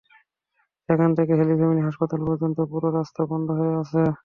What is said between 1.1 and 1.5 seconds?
থেকে